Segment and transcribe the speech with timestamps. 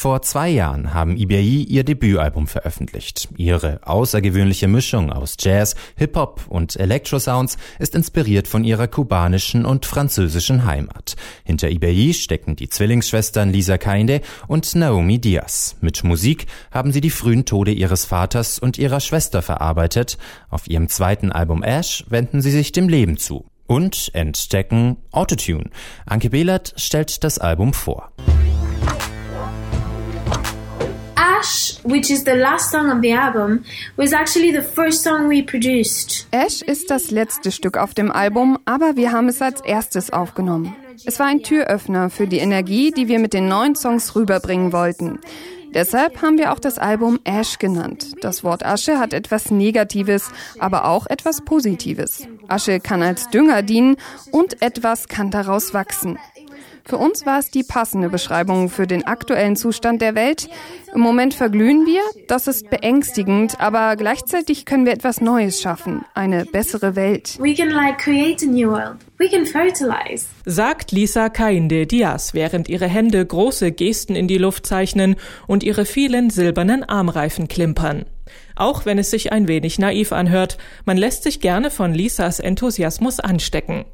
[0.00, 3.30] Vor zwei Jahren haben IBI ihr Debütalbum veröffentlicht.
[3.36, 10.64] Ihre außergewöhnliche Mischung aus Jazz, Hip-Hop und Electro-Sounds ist inspiriert von ihrer kubanischen und französischen
[10.66, 11.16] Heimat.
[11.42, 15.74] Hinter IBI stecken die Zwillingsschwestern Lisa Kainde und Naomi Diaz.
[15.80, 20.16] Mit Musik haben sie die frühen Tode ihres Vaters und ihrer Schwester verarbeitet.
[20.48, 23.46] Auf ihrem zweiten Album Ash wenden sie sich dem Leben zu.
[23.66, 25.70] Und entdecken Autotune.
[26.06, 28.12] Anke Behlert stellt das Album vor.
[31.38, 33.64] Ash, which is the last song of the album,
[33.96, 36.26] was actually the first song we produced.
[36.32, 40.74] Ash ist das letzte Stück auf dem Album, aber wir haben es als erstes aufgenommen.
[41.04, 45.20] Es war ein Türöffner für die Energie, die wir mit den neuen Songs rüberbringen wollten.
[45.74, 48.14] Deshalb haben wir auch das Album Ash genannt.
[48.22, 52.26] Das Wort Asche hat etwas Negatives, aber auch etwas Positives.
[52.48, 53.96] Asche kann als Dünger dienen
[54.32, 56.18] und etwas kann daraus wachsen.
[56.88, 60.48] Für uns war es die passende Beschreibung für den aktuellen Zustand der Welt.
[60.94, 66.44] Im Moment verglühen wir, das ist beängstigend, aber gleichzeitig können wir etwas Neues schaffen, eine
[66.46, 67.38] bessere Welt.
[67.40, 68.96] We can like create a new world.
[69.18, 70.26] We can fertilize.
[70.44, 75.16] Sagt Lisa Kainde Diaz, während ihre Hände große Gesten in die Luft zeichnen
[75.46, 78.06] und ihre vielen silbernen Armreifen klimpern.
[78.58, 83.20] Auch wenn es sich ein wenig naiv anhört, man lässt sich gerne von Lisas Enthusiasmus
[83.20, 83.84] anstecken.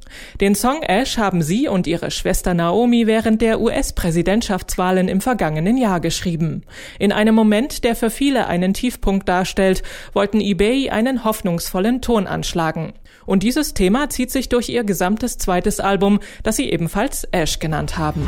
[0.40, 6.00] Den Song Ash haben sie und ihre Schwester Naomi während der US-Präsidentschaftswahlen im vergangenen Jahr
[6.00, 6.62] geschrieben.
[6.98, 9.82] In einem Moment, der für viele einen Tiefpunkt darstellt,
[10.12, 12.92] wollten eBay einen hoffnungsvollen Ton anschlagen.
[13.26, 17.96] Und dieses Thema zieht sich durch ihr gesamtes zweites Album, das sie ebenfalls Ash genannt
[17.96, 18.26] haben.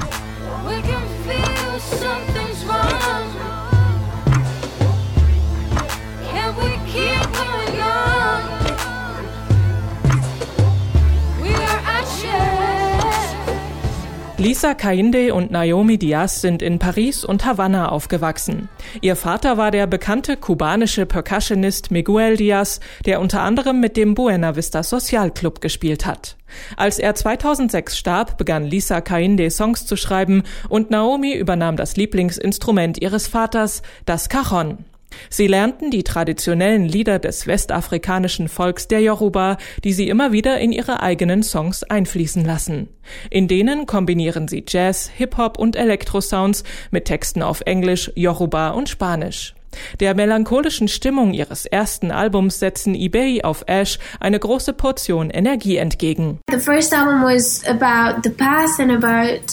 [14.47, 18.69] Lisa Kainde und Naomi Diaz sind in Paris und Havanna aufgewachsen.
[19.00, 24.54] Ihr Vater war der bekannte kubanische Percussionist Miguel Diaz, der unter anderem mit dem Buena
[24.54, 26.37] Vista Social Club gespielt hat.
[26.76, 33.03] Als er 2006 starb, begann Lisa Kainde Songs zu schreiben und Naomi übernahm das Lieblingsinstrument
[33.03, 34.84] ihres Vaters, das Cajon.
[35.31, 40.71] Sie lernten die traditionellen Lieder des westafrikanischen Volks der Yoruba, die sie immer wieder in
[40.71, 42.88] ihre eigenen Songs einfließen lassen.
[43.31, 49.56] In denen kombinieren sie Jazz, Hip-Hop und Elektrosounds mit Texten auf Englisch, Yoruba und Spanisch.
[50.00, 56.41] Der melancholischen Stimmung ihres ersten Albums setzen eBay auf Ash eine große Portion Energie entgegen.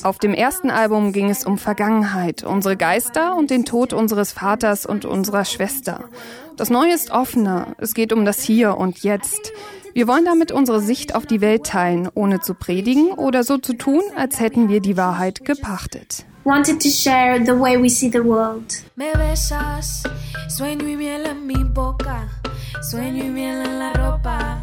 [0.03, 4.85] Auf dem ersten Album ging es um Vergangenheit, unsere Geister und den Tod unseres Vaters
[4.85, 6.05] und unserer Schwester.
[6.57, 9.51] Das Neue ist offener, es geht um das Hier und Jetzt.
[9.93, 13.73] Wir wollen damit unsere Sicht auf die Welt teilen, ohne zu predigen oder so zu
[13.73, 18.23] tun, als hätten wir die Wahrheit gepachtet wanted to share the way we see the
[18.23, 18.73] world.
[18.95, 20.03] Me besas,
[20.49, 22.29] sueño y miel en mi boca,
[22.81, 24.59] sueño y miel en la ropa.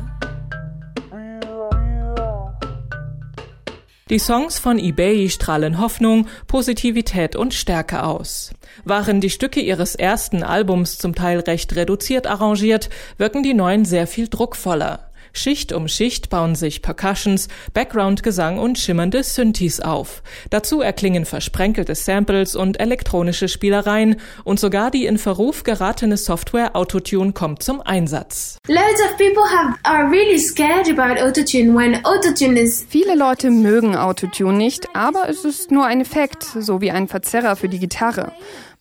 [4.10, 8.50] Die Songs von eBay strahlen Hoffnung, Positivität und Stärke aus.
[8.84, 14.08] Waren die Stücke ihres ersten Albums zum Teil recht reduziert arrangiert, wirken die neuen sehr
[14.08, 15.09] viel druckvoller.
[15.32, 20.22] Schicht um Schicht bauen sich Percussions, Background-Gesang und schimmernde Synthes auf.
[20.50, 27.32] Dazu erklingen versprenkelte Samples und elektronische Spielereien und sogar die in Verruf geratene Software Autotune
[27.32, 28.58] kommt zum Einsatz.
[32.88, 37.56] Viele Leute mögen Autotune nicht, aber es ist nur ein Effekt, so wie ein Verzerrer
[37.56, 38.32] für die Gitarre.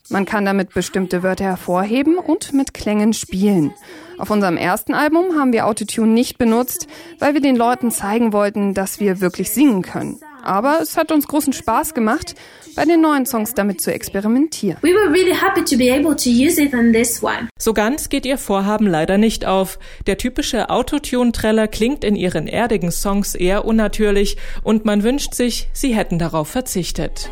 [0.10, 3.74] Man kann damit bestimmte Wörter hervorheben und mit Klängen spielen.
[4.18, 6.88] Auf unserem ersten Album haben wir Autotune nicht benutzt,
[7.20, 10.20] weil wir den Leuten zeigen wollten, dass wir wirklich singen können.
[10.44, 12.34] Aber es hat uns großen Spaß gemacht,
[12.76, 14.80] bei den neuen Songs damit zu experimentieren.
[14.82, 17.50] We were really happy to be able to use it on this one.
[17.60, 19.78] So ganz geht ihr Vorhaben leider nicht auf.
[20.08, 25.94] Der typische Autotune-Treller klingt in ihren erdigen Songs eher unnatürlich und man wünscht sich, sie
[25.96, 27.30] hätten darauf verzichtet.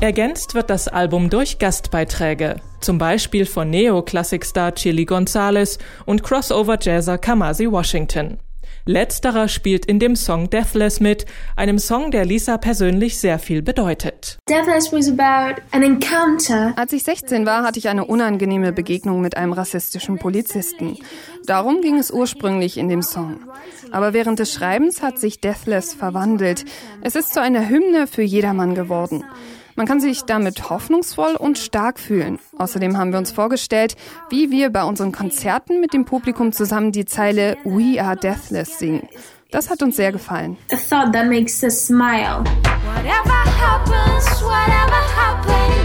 [0.00, 5.76] Ergänzt wird das Album durch Gastbeiträge, zum Beispiel von Neoklassikstar Chili Gonzalez
[6.06, 8.38] und Crossover-Jazzer Kamasi Washington.
[8.86, 14.38] Letzterer spielt in dem Song Deathless mit, einem Song, der Lisa persönlich sehr viel bedeutet.
[14.48, 16.72] Deathless was about an encounter.
[16.76, 20.96] Als ich 16 war, hatte ich eine unangenehme Begegnung mit einem rassistischen Polizisten.
[21.44, 23.40] Darum ging es ursprünglich in dem Song.
[23.90, 26.64] Aber während des Schreibens hat sich Deathless verwandelt.
[27.02, 29.24] Es ist zu einer Hymne für jedermann geworden.
[29.76, 32.38] Man kann sich damit hoffnungsvoll und stark fühlen.
[32.58, 33.96] Außerdem haben wir uns vorgestellt,
[34.28, 39.08] wie wir bei unseren Konzerten mit dem Publikum zusammen die Zeile We are deathless singen.
[39.50, 40.56] Das hat uns sehr gefallen.
[40.72, 42.44] A thought that makes us smile.
[42.94, 45.79] Whatever happens, whatever happens.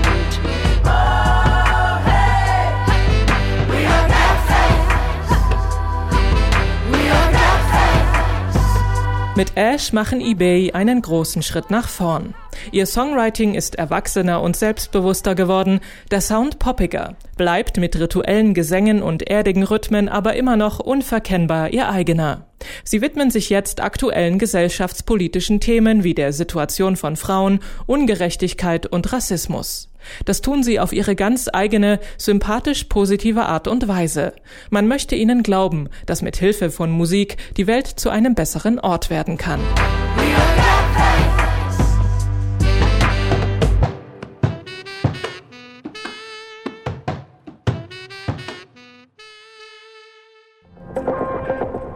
[9.37, 12.33] Mit Ash machen eBay einen großen Schritt nach vorn.
[12.71, 19.29] Ihr Songwriting ist erwachsener und selbstbewusster geworden, der Sound poppiger, bleibt mit rituellen Gesängen und
[19.29, 22.45] erdigen Rhythmen aber immer noch unverkennbar ihr eigener.
[22.83, 29.89] Sie widmen sich jetzt aktuellen gesellschaftspolitischen Themen wie der Situation von Frauen, Ungerechtigkeit und Rassismus.
[30.25, 34.33] Das tun sie auf ihre ganz eigene, sympathisch positive Art und Weise.
[34.69, 39.09] Man möchte ihnen glauben, dass mit Hilfe von Musik die Welt zu einem besseren Ort
[39.09, 39.61] werden kann.